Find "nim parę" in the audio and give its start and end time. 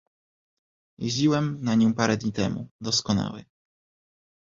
1.75-2.17